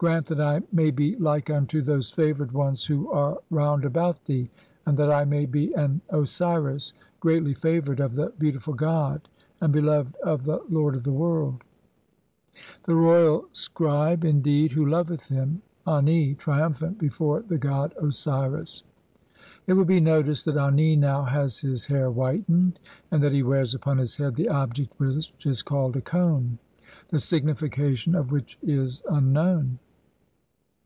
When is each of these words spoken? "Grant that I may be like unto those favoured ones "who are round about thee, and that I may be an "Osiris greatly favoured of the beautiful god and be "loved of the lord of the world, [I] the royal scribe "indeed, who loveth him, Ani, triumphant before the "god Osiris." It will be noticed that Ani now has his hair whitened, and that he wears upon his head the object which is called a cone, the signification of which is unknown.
"Grant 0.00 0.24
that 0.28 0.40
I 0.40 0.62
may 0.72 0.90
be 0.90 1.14
like 1.16 1.50
unto 1.50 1.82
those 1.82 2.10
favoured 2.10 2.52
ones 2.52 2.86
"who 2.86 3.10
are 3.12 3.36
round 3.50 3.84
about 3.84 4.24
thee, 4.24 4.48
and 4.86 4.96
that 4.96 5.12
I 5.12 5.26
may 5.26 5.44
be 5.44 5.74
an 5.74 6.00
"Osiris 6.08 6.94
greatly 7.20 7.52
favoured 7.52 8.00
of 8.00 8.14
the 8.14 8.32
beautiful 8.38 8.72
god 8.72 9.28
and 9.60 9.74
be 9.74 9.82
"loved 9.82 10.16
of 10.24 10.44
the 10.44 10.62
lord 10.70 10.94
of 10.94 11.02
the 11.02 11.12
world, 11.12 11.64
[I] 11.66 12.58
the 12.84 12.94
royal 12.94 13.48
scribe 13.52 14.24
"indeed, 14.24 14.72
who 14.72 14.86
loveth 14.86 15.26
him, 15.28 15.60
Ani, 15.86 16.34
triumphant 16.34 16.98
before 16.98 17.42
the 17.42 17.58
"god 17.58 17.92
Osiris." 18.00 18.82
It 19.66 19.74
will 19.74 19.84
be 19.84 20.00
noticed 20.00 20.46
that 20.46 20.56
Ani 20.56 20.96
now 20.96 21.24
has 21.24 21.58
his 21.58 21.84
hair 21.84 22.08
whitened, 22.08 22.78
and 23.10 23.22
that 23.22 23.32
he 23.32 23.42
wears 23.42 23.74
upon 23.74 23.98
his 23.98 24.16
head 24.16 24.36
the 24.36 24.48
object 24.48 24.94
which 24.96 25.30
is 25.44 25.60
called 25.60 25.94
a 25.94 26.00
cone, 26.00 26.56
the 27.10 27.18
signification 27.18 28.14
of 28.14 28.32
which 28.32 28.58
is 28.62 29.02
unknown. 29.10 29.78